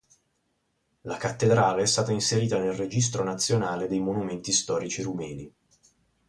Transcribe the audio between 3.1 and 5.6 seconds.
nazionale dei monumenti storici rumeni.